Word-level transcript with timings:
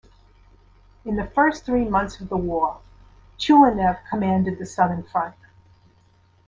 In 1.05 1.15
the 1.15 1.27
first 1.27 1.63
three 1.63 1.87
months 1.87 2.19
of 2.19 2.29
the 2.29 2.35
war, 2.35 2.81
Tyulenev 3.37 3.99
commanded 4.09 4.57
the 4.57 4.65
Southern 4.65 5.03
Front. 5.03 5.35